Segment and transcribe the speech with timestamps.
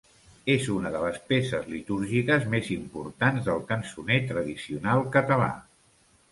[0.51, 5.55] És una de les peces litúrgiques més importants del cançoner tradicional català.